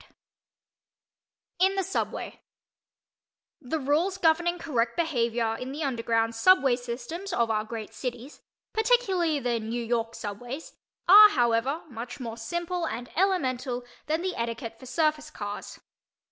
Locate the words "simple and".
12.37-13.11